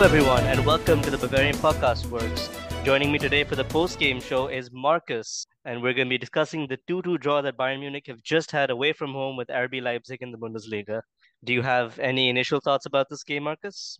[0.00, 2.48] Hello, everyone, and welcome to the Bavarian Podcast Works.
[2.84, 6.66] Joining me today for the post-game show is Marcus, and we're going to be discussing
[6.66, 10.22] the 2-2 draw that Bayern Munich have just had away from home with RB Leipzig
[10.22, 11.02] in the Bundesliga.
[11.44, 13.98] Do you have any initial thoughts about this game, Marcus?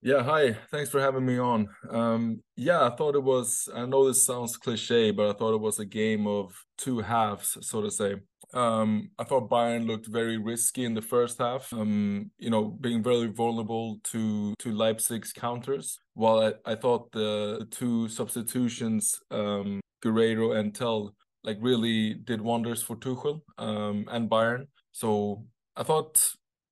[0.00, 0.56] Yeah, hi.
[0.70, 1.68] Thanks for having me on.
[1.90, 5.60] Um, yeah, I thought it was, I know this sounds cliche, but I thought it
[5.60, 8.14] was a game of two halves, so to say.
[8.54, 13.02] Um, I thought Bayern looked very risky in the first half, um, you know, being
[13.02, 15.98] very vulnerable to to Leipzig's counters.
[16.14, 22.82] While I, I thought the two substitutions, um, Guerreiro and Tell, like really did wonders
[22.82, 24.66] for Tuchel um, and Bayern.
[24.92, 25.44] So
[25.76, 26.22] I thought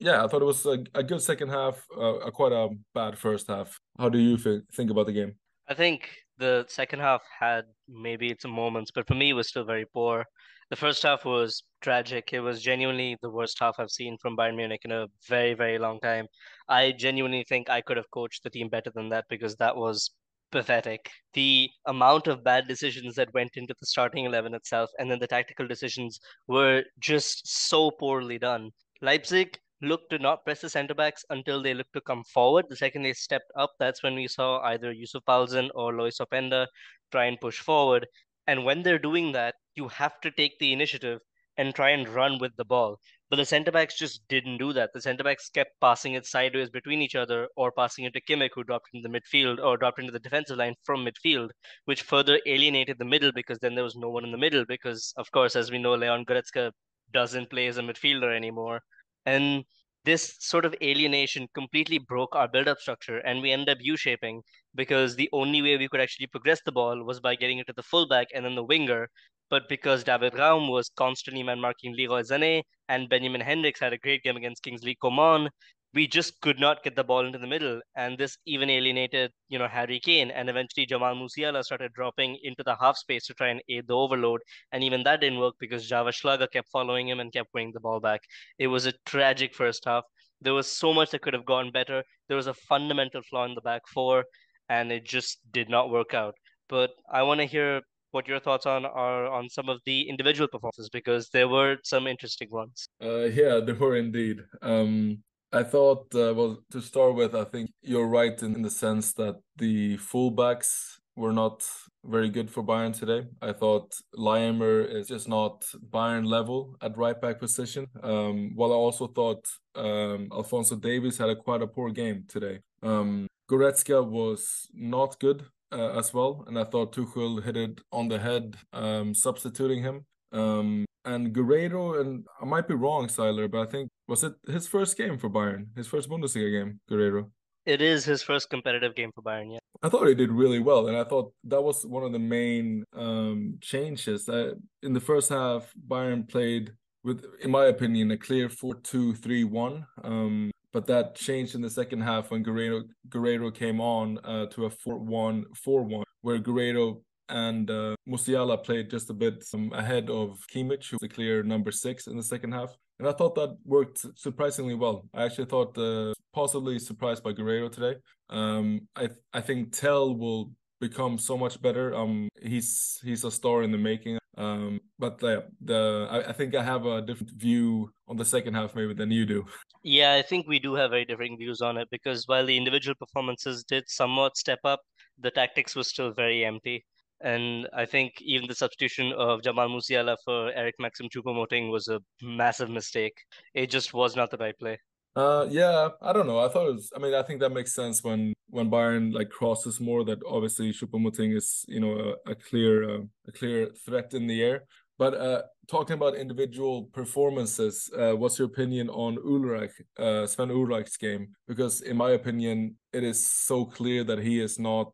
[0.01, 3.19] yeah, I thought it was a, a good second half, uh, a quite a bad
[3.19, 3.79] first half.
[3.99, 5.35] How do you th- think about the game?
[5.69, 6.09] I think
[6.41, 10.25] the second half had maybe its moments, but for me, it was still very poor.
[10.71, 12.33] The first half was tragic.
[12.33, 15.79] It was genuinely the worst half I've seen from Bayern Munich in a very, very
[15.79, 16.27] long time.
[16.69, 20.11] I genuinely think I could have coached the team better than that because that was
[20.51, 21.11] pathetic.
[21.35, 25.27] The amount of bad decisions that went into the starting 11 itself and then the
[25.27, 28.71] tactical decisions were just so poorly done.
[29.03, 32.67] Leipzig look to not press the centre backs until they look to come forward.
[32.69, 36.67] The second they stepped up, that's when we saw either Yusuf Poulsen or Lois Openda
[37.11, 38.07] try and push forward.
[38.47, 41.21] And when they're doing that, you have to take the initiative
[41.57, 42.99] and try and run with the ball.
[43.29, 44.91] But the centre backs just didn't do that.
[44.93, 48.51] The centre backs kept passing it sideways between each other or passing it to Kimmich,
[48.55, 51.51] who dropped into the midfield or dropped into the defensive line from midfield,
[51.85, 54.65] which further alienated the middle because then there was no one in the middle.
[54.65, 56.73] Because, of course, as we know, Leon Goretzka
[57.13, 58.81] doesn't play as a midfielder anymore.
[59.27, 59.65] And
[60.05, 64.43] this sort of alienation completely broke our build-up structure and we ended up U-shaping
[64.75, 67.73] because the only way we could actually progress the ball was by getting it to
[67.75, 69.09] the fullback and then the winger.
[69.51, 74.23] But because David Raum was constantly man-marking Leroy Sané and Benjamin Henrichs had a great
[74.23, 75.51] game against Kingsley Coman,
[75.93, 77.81] we just could not get the ball into the middle.
[77.97, 80.31] And this even alienated, you know, Harry Kane.
[80.31, 83.95] And eventually Jamal Musiala started dropping into the half space to try and aid the
[83.95, 84.41] overload.
[84.73, 87.81] And even that didn't work because Xaver Schlager kept following him and kept winning the
[87.81, 88.21] ball back.
[88.59, 90.05] It was a tragic first half.
[90.41, 92.03] There was so much that could have gone better.
[92.29, 94.25] There was a fundamental flaw in the back four,
[94.69, 96.35] and it just did not work out.
[96.69, 100.49] But I want to hear what your thoughts on are on some of the individual
[100.49, 102.89] performances because there were some interesting ones.
[103.03, 104.41] Uh, yeah, there were indeed.
[104.63, 105.23] Um,
[105.53, 109.13] I thought, uh, well, to start with, I think you're right in, in the sense
[109.15, 111.65] that the fullbacks were not
[112.05, 113.27] very good for Bayern today.
[113.43, 117.89] I thought Laimer is just not Bayern level at right back position.
[118.03, 119.45] Um, while I also thought
[119.75, 122.61] um, Alphonso Davies had a quite a poor game today.
[122.83, 128.09] Um, Goretzka was not good uh, as well, and I thought Tuchel hit it on
[128.09, 130.07] the head, um, substituting him.
[130.33, 134.67] Um, and Guerreiro and I might be wrong, Siler, but I think was it his
[134.67, 137.31] first game for Bayern, his first Bundesliga game, Guerreiro.
[137.67, 139.59] It is his first competitive game for Bayern, yeah.
[139.83, 142.85] I thought he did really well, and I thought that was one of the main
[142.95, 144.25] um, changes.
[144.25, 146.73] That in the first half, Bayern played
[147.05, 149.85] with, in my opinion, a clear 4-2-3-1.
[150.05, 154.67] Um, but that changed in the second half when Guerreiro Guerreiro came on uh, to
[154.67, 160.91] a 4-1-4-1, where Guerreiro and uh, Musiala played just a bit um, ahead of Kimmich,
[160.91, 162.77] who was a clear number six in the second half.
[162.99, 165.09] And I thought that worked surprisingly well.
[165.15, 167.97] I actually thought uh, possibly surprised by Guerreiro today.
[168.29, 171.95] Um, I I think Tell will become so much better.
[171.95, 174.19] Um, he's he's a star in the making.
[174.37, 178.55] Um, but uh, the I, I think I have a different view on the second
[178.55, 179.45] half maybe than you do.
[179.83, 182.95] Yeah, I think we do have very different views on it because while the individual
[182.95, 184.81] performances did somewhat step up,
[185.19, 186.85] the tactics were still very empty.
[187.23, 192.01] And I think even the substitution of Jamal Musiala for Eric Maxim Choupo-Moting was a
[192.23, 193.19] massive mistake.
[193.55, 194.79] It just was not the right play.
[195.17, 196.39] Uh, yeah, I don't know.
[196.39, 196.93] I thought it was.
[196.95, 200.05] I mean, I think that makes sense when when Bayern like crosses more.
[200.05, 204.43] That obviously Choupo-Moting is you know a, a clear uh, a clear threat in the
[204.43, 204.63] air.
[205.01, 210.99] But uh, talking about individual performances, uh, what's your opinion on Ulreich, uh, Sven Ulreich's
[210.99, 211.29] game?
[211.49, 214.93] Because in my opinion, it is so clear that he is not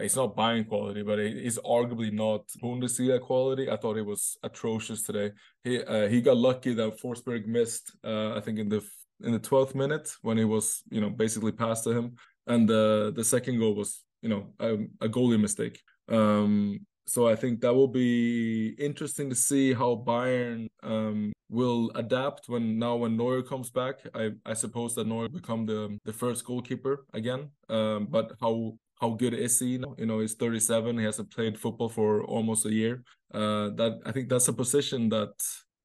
[0.00, 3.70] He's not Bayern quality, but it is arguably not Bundesliga quality.
[3.70, 5.32] I thought it was atrocious today.
[5.64, 7.94] He uh, he got lucky that Forsberg missed.
[8.02, 8.82] Uh, I think in the
[9.22, 12.16] in the twelfth minute when he was you know basically passed to him,
[12.46, 14.74] and the the second goal was you know a,
[15.04, 15.78] a goalie mistake.
[16.08, 22.48] Um, so I think that will be interesting to see how Bayern um, will adapt
[22.48, 23.96] when now when Neuer comes back.
[24.14, 27.50] I, I suppose that Neuer become the the first goalkeeper again.
[27.68, 29.80] Um, but how how good is he?
[29.98, 30.96] You know, he's 37.
[30.96, 33.02] He hasn't played football for almost a year.
[33.34, 35.32] Uh, that I think that's a position that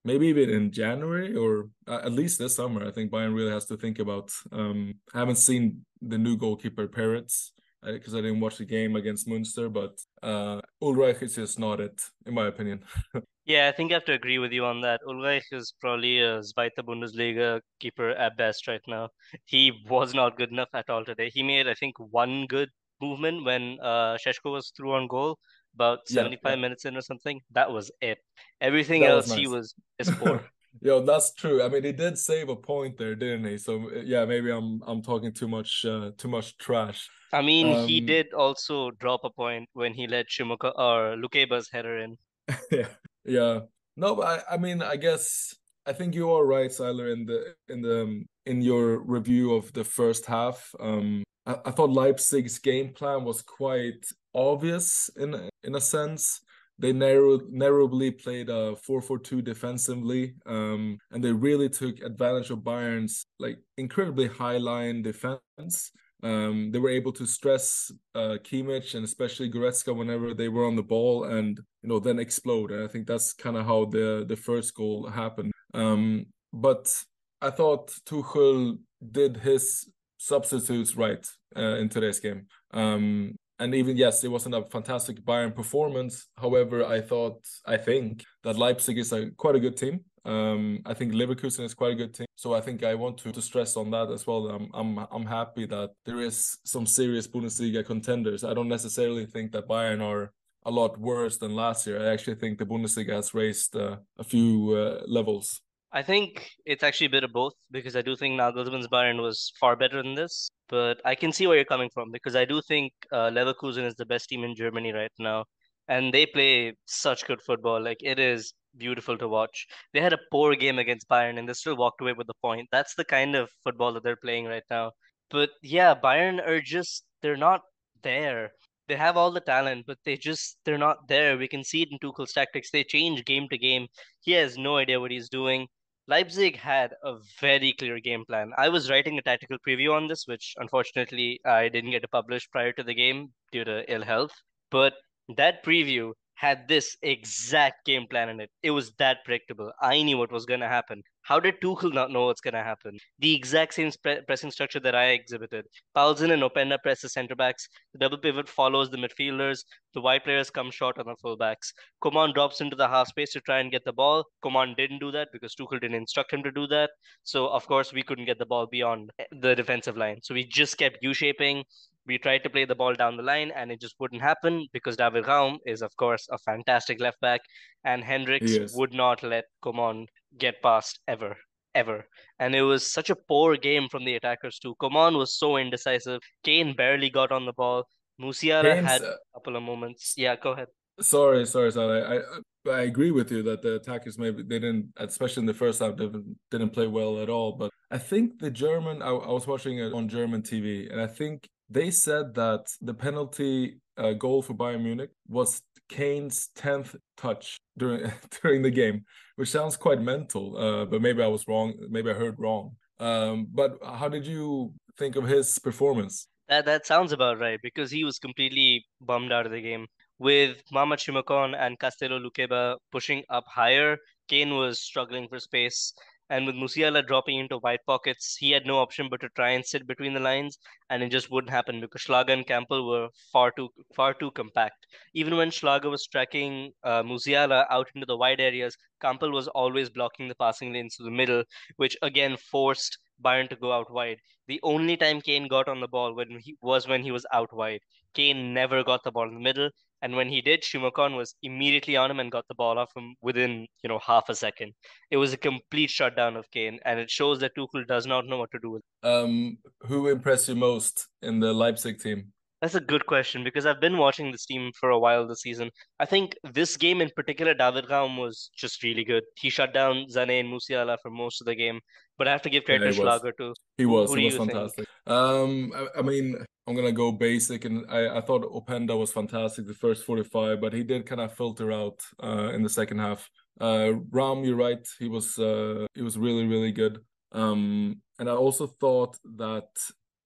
[0.06, 2.88] maybe even in January or uh, at least this summer.
[2.88, 4.32] I think Bayern really has to think about.
[4.52, 7.50] Um, I haven't seen the new goalkeeper Peretz
[7.84, 12.00] because I didn't watch the game against Munster, but uh, Ulreich is just not it,
[12.28, 12.84] in my opinion.
[13.46, 15.00] yeah, I think I have to agree with you on that.
[15.08, 19.10] Ulreich is probably a Zweite Bundesliga keeper at best right now.
[19.46, 21.32] He was not good enough at all today.
[21.34, 22.70] He made, I think, one good
[23.02, 25.38] movement when uh, Šeško was through on goal,
[25.76, 27.40] about 75 yeah, minutes in or something.
[27.52, 28.20] That was it.
[28.62, 29.40] Everything that else, nice.
[29.40, 30.44] he was is poor.
[30.82, 31.64] Yo, that's true.
[31.64, 33.58] I mean, he did save a point there, didn't he?
[33.58, 37.10] So yeah, maybe I'm I'm talking too much uh, too much trash.
[37.34, 41.70] I mean, um, he did also drop a point when he let Shimuka or Lukeba's
[41.72, 42.18] header in.
[42.72, 42.88] yeah,
[43.26, 43.60] yeah.
[43.96, 45.56] No, but I, I mean, I guess
[45.86, 49.74] I think you are right, Siler, in the in the um, in your review of
[49.74, 50.76] the first half.
[50.80, 54.06] Um, I, I thought Leipzig's game plan was quite
[54.36, 56.42] obvious in in a sense.
[56.80, 63.26] They narrow, narrowly played a 4-4-2 defensively, um, and they really took advantage of Bayern's
[63.40, 65.92] like incredibly high line defense.
[66.22, 70.76] Um, they were able to stress uh, Kimmich and especially Goretzka whenever they were on
[70.76, 72.72] the ball, and you know then explode.
[72.72, 75.54] And I think that's kind of how the the first goal happened.
[75.74, 76.94] Um, but
[77.42, 78.78] I thought Tuchel
[79.12, 81.26] did his substitutes right
[81.56, 82.48] uh, in today's game.
[82.72, 86.28] Um, and even yes, it wasn't a fantastic Bayern performance.
[86.38, 90.02] However, I thought I think that Leipzig is a quite a good team.
[90.26, 92.28] Um, I think Leverkusen is quite a good team.
[92.36, 94.48] So I think I want to, to stress on that as well.
[94.50, 98.44] I'm I'm I'm happy that there is some serious Bundesliga contenders.
[98.44, 100.32] I don't necessarily think that Bayern are
[100.66, 102.00] a lot worse than last year.
[102.02, 105.62] I actually think the Bundesliga has raised uh, a few uh, levels.
[105.94, 109.52] I think it's actually a bit of both because I do think Nagelsmann's Bayern was
[109.60, 110.50] far better than this.
[110.70, 113.96] But I can see where you're coming from because I do think uh, Leverkusen is
[113.96, 115.46] the best team in Germany right now,
[115.88, 117.82] and they play such good football.
[117.82, 119.66] Like it is beautiful to watch.
[119.94, 122.68] They had a poor game against Bayern and they still walked away with the point.
[122.72, 124.92] That's the kind of football that they're playing right now.
[125.30, 127.62] But yeah, Bayern are just they're not
[128.04, 128.52] there.
[128.88, 131.38] They have all the talent, but they just they're not there.
[131.38, 132.72] We can see it in Tuchel's tactics.
[132.72, 133.88] They change game to game.
[134.22, 135.68] He has no idea what he's doing.
[136.08, 138.52] Leipzig had a very clear game plan.
[138.58, 142.50] I was writing a tactical preview on this, which unfortunately I didn't get to publish
[142.50, 144.32] prior to the game due to ill health.
[144.72, 144.94] But
[145.36, 148.50] that preview had this exact game plan in it.
[148.64, 149.72] It was that predictable.
[149.82, 151.04] I knew what was going to happen.
[151.28, 152.98] How did Tuchel not know what's going to happen?
[153.20, 155.66] The exact same sp- pressing structure that I exhibited.
[155.94, 157.68] Poulsen and Openda press the center backs.
[157.92, 159.66] The double pivot follows the midfielders.
[159.94, 161.74] The wide players come short on the fullbacks.
[162.02, 164.24] Coman drops into the half space to try and get the ball.
[164.42, 166.92] Coman didn't do that because Tuchel didn't instruct him to do that.
[167.24, 170.20] So, of course, we couldn't get the ball beyond the defensive line.
[170.24, 171.66] So we just kept U-shaping
[172.08, 174.96] we tried to play the ball down the line and it just wouldn't happen because
[174.96, 177.42] David Raum is, of course, a fantastic left back
[177.84, 180.08] and Henrichs would not let Coman
[180.38, 181.38] get past ever,
[181.76, 182.06] ever.
[182.40, 184.76] And it was such a poor game from the attackers too.
[184.80, 186.22] Coman was so indecisive.
[186.44, 187.88] Kane barely got on the ball.
[188.20, 190.14] Musiala had uh, a couple of moments.
[190.18, 190.68] Yeah, go ahead.
[191.00, 192.04] Sorry, sorry, sorry.
[192.04, 195.80] I, I agree with you that the attackers maybe they didn't, especially in the first
[195.80, 196.10] half, they
[196.50, 197.52] didn't play well at all.
[197.54, 201.08] But I think the German, I, I was watching it on German TV, and I
[201.08, 207.60] think they said that the penalty uh, goal for Bayern Munich was Kane's tenth touch
[207.78, 210.58] during during the game, which sounds quite mental.
[210.58, 211.74] Uh, but maybe I was wrong.
[211.90, 212.76] Maybe I heard wrong.
[213.00, 216.28] Um, but how did you think of his performance?
[216.50, 219.88] That that sounds about right because he was completely bummed out of the game.
[220.20, 225.94] With Mamadou Simakan and Castello Lukeba pushing up higher, Kane was struggling for space.
[226.30, 229.66] And with Musiala dropping into wide pockets, he had no option but to try and
[229.66, 230.58] sit between the lines,
[230.90, 234.86] and it just wouldn't happen because Schlager and Kampl were far too far too compact.
[235.14, 239.90] Even when Schlager was tracking uh, Musiala out into the wide areas, Kampl was always
[239.90, 241.44] blocking the passing lanes to the middle,
[241.76, 244.20] which again forced Bayern to go out wide.
[244.48, 247.52] The only time Kane got on the ball when he was when he was out
[247.54, 247.82] wide.
[248.14, 249.70] Kane never got the ball in the middle.
[250.02, 253.16] And when he did, Simakan was immediately on him and got the ball off him
[253.22, 254.74] within, you know, half a second.
[255.10, 258.38] It was a complete shutdown of Kane, and it shows that Tuchel does not know
[258.38, 258.84] what to do with.
[259.04, 262.34] Um, who impressed you most in the Leipzig team?
[262.62, 265.70] That's a good question because I've been watching this team for a while this season.
[266.00, 269.24] I think this game in particular, David Raum was just really good.
[269.36, 271.80] He shut down Sané and Musiala for most of the game,
[272.18, 273.54] but I have to give credit yeah, to Schlager too.
[273.78, 274.10] He was.
[274.10, 274.88] Who, who he was fantastic.
[275.06, 275.16] Think?
[275.16, 279.66] Um, I, I, mean, I'm gonna go basic, and I, I thought Openda was fantastic
[279.68, 283.30] the first 45, but he did kind of filter out uh, in the second half.
[283.60, 284.86] Uh, Raum, you're right.
[285.00, 287.00] He was uh, he was really really good.
[287.32, 289.70] Um, and I also thought that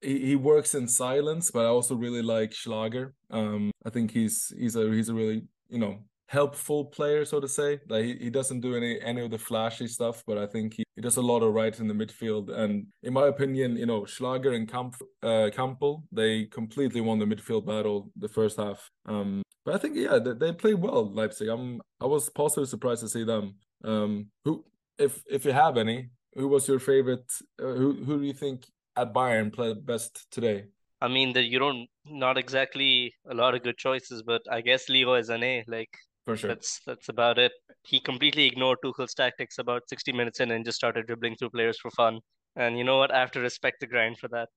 [0.01, 3.13] he, he works in silence, but I also really like Schlager.
[3.29, 5.99] Um, I think he's he's a he's a really you know
[6.31, 7.79] helpful player, so to say.
[7.89, 10.83] Like he, he doesn't do any any of the flashy stuff, but I think he,
[10.95, 12.49] he does a lot of right in the midfield.
[12.49, 17.25] And in my opinion, you know, Schlager and Kamp, uh, Kampl, they completely won the
[17.25, 18.89] midfield battle the first half.
[19.05, 21.49] Um, but I think yeah, they, they played well, Leipzig.
[21.49, 23.55] I'm I was positively surprised to see them.
[23.83, 24.63] Um, who
[24.97, 27.29] if if you have any, who was your favorite?
[27.61, 30.63] Uh, who who do you think at Bayern played best today?
[31.01, 34.87] I mean that you don't not exactly a lot of good choices, but I guess
[34.87, 35.93] Leroy Sané, like
[36.25, 36.49] for sure.
[36.49, 37.51] That's that's about it.
[37.83, 41.79] He completely ignored Tuchel's tactics about 60 minutes in and just started dribbling through players
[41.79, 42.19] for fun.
[42.55, 43.13] And you know what?
[43.13, 44.49] I have to respect the grind for that.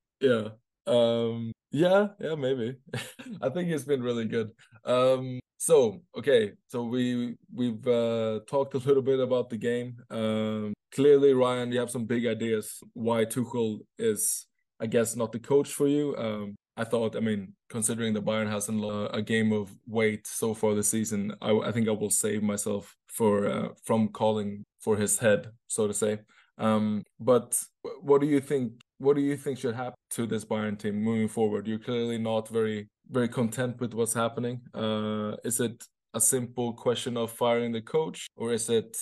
[0.20, 0.48] yeah.
[0.86, 2.76] Um yeah, yeah, maybe.
[3.42, 4.50] I think it's been really good.
[4.84, 9.96] Um so okay, so we we've uh talked a little bit about the game.
[10.10, 14.46] Um clearly Rayyan, you have some big ideas why Tuchel is
[14.78, 16.14] I guess not the coach for you.
[16.16, 20.52] Um I thought, I mean, considering the Bayern hasn't lost a game of weight so
[20.52, 24.96] far this season, I, I think I will save myself for uh, from calling for
[24.96, 26.18] his head, so to say.
[26.58, 27.62] Um, but
[28.02, 28.72] what do you think?
[28.98, 31.66] What do you think should happen to this Bayern team moving forward?
[31.66, 34.60] You're clearly not very very content with what's happening.
[34.74, 38.96] Uh, is it a simple question of firing the coach, or is it?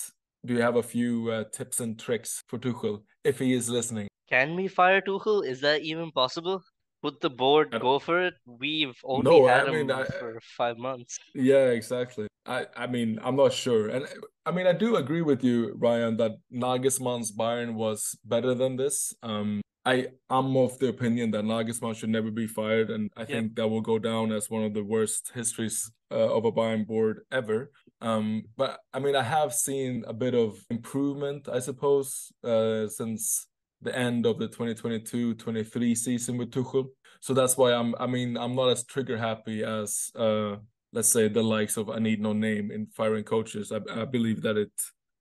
[0.45, 4.07] Do you have a few uh, tips and tricks for Tuchel if he is listening?
[4.29, 5.45] Can we fire Tuchel?
[5.45, 6.61] Is that even possible?
[7.05, 8.33] Would the board go for it?
[8.47, 11.19] We've only no, had I mean, him I, for five months.
[11.35, 12.25] Yeah, exactly.
[12.47, 13.89] I, I mean, I'm not sure.
[13.89, 14.07] And
[14.43, 19.13] I mean, I do agree with you, Rayyan, that Nagelsmann's Bayern was better than this.
[19.21, 23.53] Um, I am of the opinion that Nagelsmann should never be fired, and I think
[23.53, 27.19] that will go down as one of the worst histories uh, of a Bayern board
[27.31, 27.71] ever.
[28.01, 33.47] Um, but I mean, I have seen a bit of improvement, I suppose, uh, since
[33.85, 36.87] the end of the 2022-23 season with Tuchel.
[37.21, 40.57] So that's why I'm I mean I'm not as trigger happy as uh
[40.91, 43.71] let's say the likes of I need no name in firing coaches.
[43.71, 44.71] I, I believe that it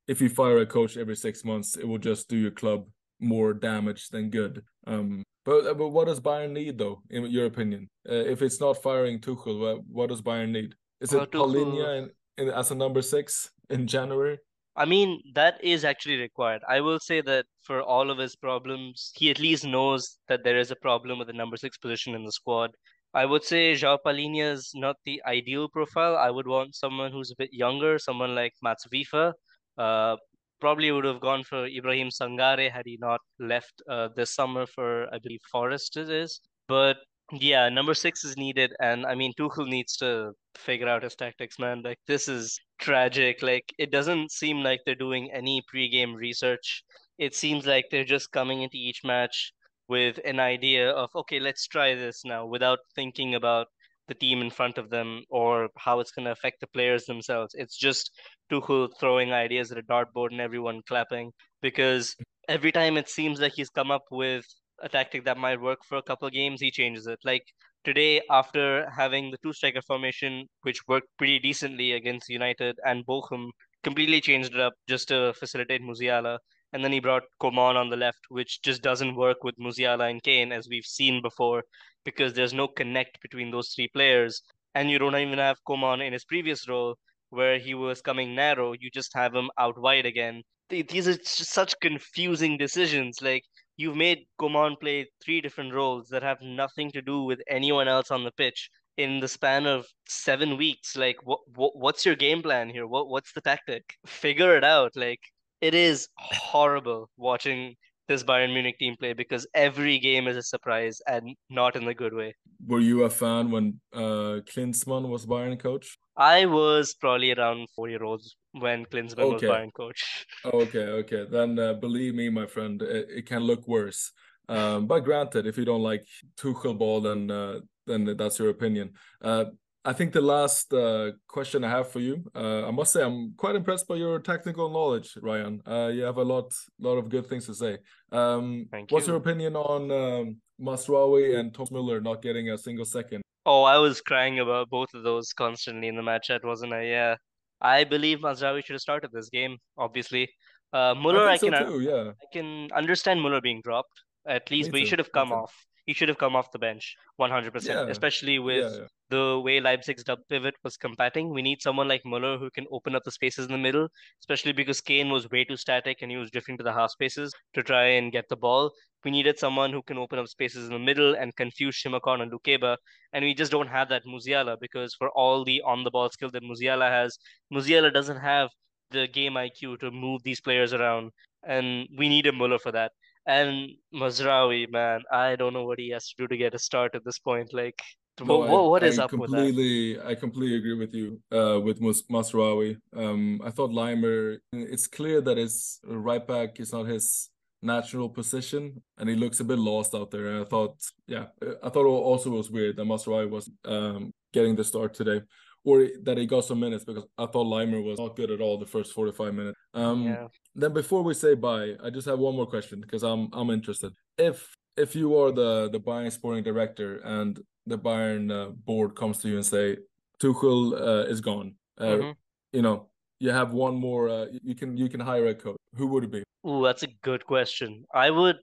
[0.09, 2.87] if you fire a coach every 6 months it will just do your club
[3.21, 4.62] more damage than good.
[4.87, 7.88] Um but uh, but what does Bayern need though in your opinion?
[8.09, 10.75] Uh, if it's not firing Tuchel, what, what does Bayern need?
[11.00, 14.38] Is it Palhinha in, in, as a number 6 in January?
[14.76, 16.62] I mean, that is actually required.
[16.69, 20.59] I will say that for all of his problems, he at least knows that there
[20.59, 22.71] is a problem with the number six position in the squad.
[23.14, 26.16] I would say João Palhinha is not the ideal profile.
[26.16, 29.33] I would want someone who's a bit younger, someone like Mats Wieffer.
[29.78, 30.16] Uh,
[30.61, 35.07] probably would have gone for Ibrahim Sangare had he not left uh, this summer for,
[35.14, 36.40] I believe, Forest it is.
[36.66, 36.97] But
[37.33, 38.73] yeah, number six is needed.
[38.81, 41.83] And I mean, Tuchel needs to figure out his tactics, man.
[41.83, 43.43] Like, this is tragic.
[43.43, 46.85] Like it doesn't seem like they're doing any pre-game research.
[47.19, 49.52] It seems like they're just coming into each match
[49.88, 53.69] with an idea of okay, let's try this now without thinking about
[54.09, 57.54] the team in front of them or how it's going to affect the players themselves.
[57.57, 58.11] It's just
[58.50, 62.14] Tuchel throwing ideas at a dartboard and everyone clapping because
[62.49, 64.45] every time it seems like he's come up with
[64.83, 67.19] a tactic that might work for a couple of games, he changes it.
[67.25, 67.45] Like
[67.85, 73.50] today after having the two striker formation, which worked pretty decently against United and Bochum,
[73.83, 76.38] completely changed it up just to facilitate Musiala.
[76.73, 80.21] And then he brought Coman on the left, which just doesn't work with Musiala and
[80.23, 81.62] Kane, as we've seen before,
[82.04, 84.43] because there's no connect between those three players.
[84.75, 86.97] And you don't even have Coman in his previous role,
[87.31, 88.73] where he was coming narrow.
[88.73, 90.43] You just have him out wide again.
[90.69, 93.23] These are such confusing decisions.
[93.23, 93.45] Like,
[93.76, 98.11] you've made Coman play three different roles that have nothing to do with anyone else
[98.11, 100.97] on the pitch in the span of seven weeks.
[100.97, 102.87] Like, what, what what's your game plan here?
[102.87, 103.85] What what's the tactic?
[104.07, 104.93] Figure it out.
[104.97, 105.21] Like,
[105.61, 107.75] it is horrible watching
[108.07, 111.95] this Bayern Munich team play because every game is a surprise and not in the
[111.95, 112.35] good way.
[112.66, 115.97] Were you a fan when uh Klinsmann was Bayern coach?
[116.16, 119.49] I was probably around four year olds when Klinsmann okay.
[119.49, 120.26] was Bayern coach.
[120.44, 121.26] okay, okay.
[121.28, 124.12] Then uh, believe me, my friend, it, it can look worse.
[124.49, 126.04] Um, but granted, if you don't like
[126.37, 128.92] Tuchel ball, then uh, then that's your opinion.
[129.21, 129.47] Uh,
[129.87, 133.35] I think the last uh, question I have for you, uh, I must say, I'm
[133.37, 135.61] quite impressed by your technical knowledge, Rayyan.
[135.66, 137.76] Uh, you have a lot, lot of good things to say.
[138.11, 143.23] Um, Thank what's your opinion on um, and Thomas Muller not getting a single second?
[143.46, 146.82] Oh, I was crying about both of those constantly in the match chat, wasn't I?
[146.82, 147.16] Yeah,
[147.60, 149.58] I believe Mazraoui should have started this game.
[149.76, 150.30] Obviously,
[150.72, 152.10] uh, Muller, I, I can, so too, yeah.
[152.10, 155.54] I can understand Muller being dropped at least, Me but he should have come off
[155.87, 158.87] he should have come off the bench 100%, Yeah, especially with yeah, yeah.
[159.11, 161.31] the way Leipzig's dub pivot was combating.
[161.31, 163.88] We need someone like Muller who can open up the spaces in the middle,
[164.23, 167.33] especially because Kane was way too static and he was drifting to the half spaces
[167.55, 168.73] to try and get the ball.
[169.05, 172.33] We needed someone who can open up spaces in the middle and confuse Simakan and
[172.33, 172.76] Lukeba.
[173.12, 176.31] And we just don't have that Musiala because for all the on the ball skill
[176.31, 177.19] that Musiala has,
[177.53, 178.49] Musiala doesn't have
[178.91, 181.11] the game IQ to move these players around.
[181.47, 182.93] And we need a Muller for that.
[183.26, 186.95] And Mazraoui, man, I don't know what he has to do to get a start
[186.95, 187.54] at this point.
[187.54, 187.81] Like,
[188.21, 189.37] No, what, what, what I, is I up with that?
[189.37, 191.21] completely, I completely agree with you.
[191.33, 194.38] Uh, with Mazraoui, um, I thought Laimer.
[194.52, 197.31] It's clear that his right back is not his
[197.62, 200.26] natural position, and he looks a bit lost out there.
[200.26, 200.76] And I thought,
[201.07, 201.26] yeah,
[201.62, 205.23] I thought also was weird that Mazraoui was um getting the start today,
[205.64, 208.59] or that he got some minutes because I thought Laimer was not good at all
[208.59, 209.59] the first forty five minutes.
[209.73, 210.26] Um, Yeah.
[210.54, 213.92] Then before we say bye, I just have one more question because I'm I'm interested.
[214.18, 219.18] If if you are the the Bayern sporting director and the Bayern uh, board comes
[219.18, 219.76] to you and say
[220.20, 222.14] Tuchel uh, is gone, uh, Mhm.
[222.52, 222.88] you know
[223.20, 224.08] you have one more.
[224.08, 225.56] Uh, you can you can hire a coach.
[225.76, 226.23] Who would it be?
[226.46, 227.84] Ooh, that's a good question.
[227.94, 228.37] I would,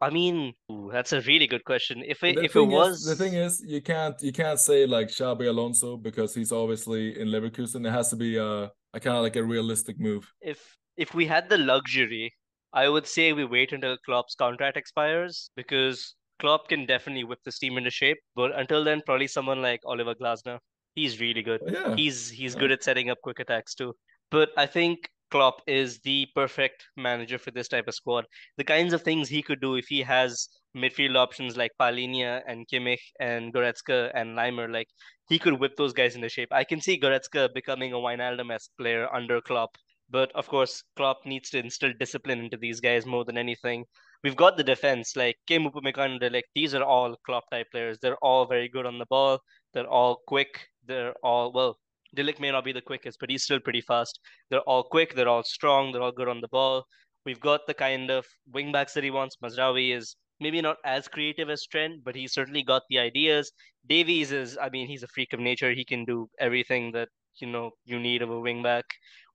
[0.00, 2.02] I mean, ooh, that's a really good question.
[2.06, 4.86] If it The if it was is, the thing is, you can't you can't say
[4.86, 7.86] like Xabi Alonso because he's obviously in Leverkusen.
[7.86, 10.32] It has to be a, a kind of like a realistic move.
[10.40, 10.60] if
[10.96, 12.34] if we had the luxury,
[12.72, 17.58] I would say we wait until Klopp's contract expires because Klopp can definitely whip this
[17.58, 18.18] team into shape.
[18.34, 20.58] But until then, probably someone like Oliver Glasner.
[20.94, 21.60] He's really good.
[21.66, 22.60] Oh, yeah, He's he's yeah.
[22.60, 23.94] good at setting up quick attacks too.
[24.30, 28.26] But I think Klopp is the perfect manager for this type of squad.
[28.56, 32.66] The kinds of things he could do if he has midfield options like Palhinha and
[32.68, 34.88] Kimmich and Goretzka and Laimer, like
[35.28, 36.48] he could whip those guys into shape.
[36.52, 39.76] I can see Goretzka becoming a Wijnaldum-esque player under Klopp.
[40.08, 43.84] But of course, Klopp needs to instill discipline into these guys more than anything.
[44.22, 47.98] We've got the defense, like Kim Upamecano, like these are all Klopp type players.
[48.00, 49.40] They're all very good on the ball.
[49.74, 50.68] They're all quick.
[50.86, 51.78] They're all well.
[52.14, 54.18] De Ligt may not be the quickest, but he's still pretty fast.
[54.48, 55.14] They're all quick.
[55.14, 55.92] They're all strong.
[55.92, 56.86] They're all good on the ball.
[57.24, 59.36] We've got the kind of wing backs that he wants.
[59.42, 63.50] Mazraoui is maybe not as creative as Trent, but he's certainly got the ideas.
[63.88, 65.72] Davies is, I mean, he's a freak of nature.
[65.72, 67.08] He can do everything that
[67.40, 68.84] you know you need of a wing back.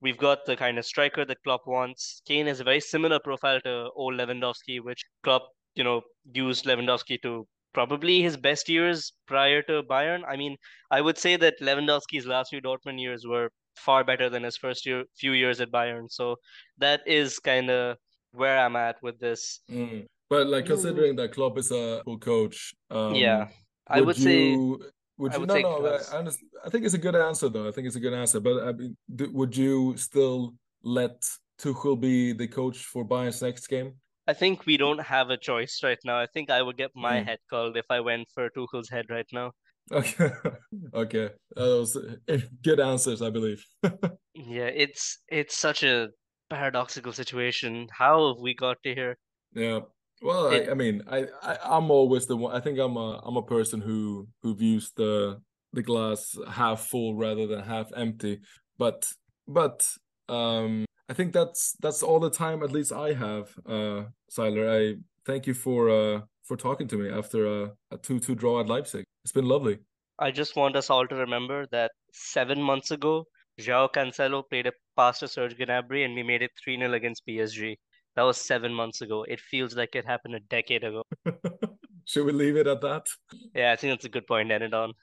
[0.01, 2.21] We've got the kind of striker that Klopp wants.
[2.25, 5.43] Kane has a very similar profile to old Lewandowski, which Klopp,
[5.75, 6.01] you know,
[6.33, 10.23] used Lewandowski to probably his best years prior to Bayern.
[10.27, 10.57] I mean,
[10.89, 14.85] I would say that Lewandowski's last few Dortmund years were far better than his first
[14.85, 16.05] year, few years at Bayern.
[16.09, 16.35] So
[16.79, 17.97] that is kind of
[18.31, 19.61] where I'm at with this.
[19.69, 20.05] Mm.
[20.29, 23.49] But like considering that Klopp is a full coach, um, Yeah,
[23.87, 24.81] I would would say you
[25.21, 26.51] would I you would no say no I, I understand.
[26.65, 27.67] I think it's a good answer though.
[27.67, 28.39] I think it's a good answer.
[28.47, 30.55] But I mean, d would you still
[30.99, 31.17] let
[31.61, 33.89] Tuchel be the coach for Bayern's next game?
[34.27, 36.17] I think we don't have a choice right now.
[36.19, 37.25] I think I would get my Mm.
[37.27, 39.51] head called if I went for Tuchel's head right now.
[39.91, 40.29] Okay,
[41.03, 43.65] okay, that was uh, good answers, I believe.
[44.33, 46.09] Yeah, it's it's such a
[46.49, 47.87] paradoxical situation.
[47.91, 49.17] How have we got to here?
[49.53, 49.81] Yeah.
[50.21, 52.55] Well, I, It I mean, I, I I'm always the one.
[52.55, 55.41] I think I'm a I'm a person who who views the
[55.73, 58.39] the glass half full rather than half empty.
[58.77, 59.07] But
[59.47, 59.87] but
[60.29, 63.49] um, I think that's that's all the time at least I have.
[63.65, 68.19] Uh, Siler, I thank you for uh for talking to me after a a two
[68.19, 69.03] two draw at Leipzig.
[69.23, 69.79] It's been lovely.
[70.19, 73.25] I just want us all to remember that seven months ago,
[73.59, 77.77] João Cancelo played a pass to Serge Gnabry and we made it 3-0 against PSG.
[78.15, 79.23] That was seven months ago.
[79.23, 81.03] It feels like it happened a decade ago.
[82.05, 83.07] Should we leave it at that?
[83.55, 84.93] Yeah, I think that's a good point to end it on.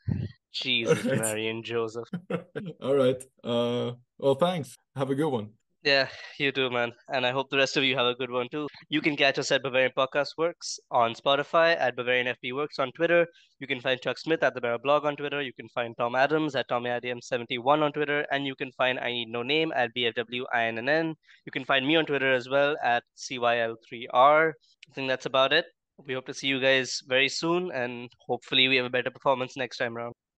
[0.52, 1.18] Jesus, right.
[1.18, 2.08] Mary and Joseph.
[2.82, 3.22] All right.
[3.44, 4.76] Uh, well, thanks.
[4.96, 5.50] Have a good one.
[5.82, 6.92] Yeah, you too, man.
[7.08, 8.68] And I hope the rest of you have a good one too.
[8.88, 12.92] You can catch us at Bavarian Podcast Works on Spotify, at Bavarian FB Works on
[12.92, 13.26] Twitter.
[13.60, 15.40] You can find Chuck Smith at the Bear Blog on Twitter.
[15.42, 18.26] You can find Tom Adams at TommyAdams71 on Twitter.
[18.30, 21.14] And you can find I Need No Name at BFWINNN.
[21.44, 24.52] You can find me on Twitter as well at CYL3R.
[24.90, 25.66] I think that's about it.
[26.06, 29.56] We hope to see you guys very soon, and hopefully, we have a better performance
[29.56, 30.14] next time around.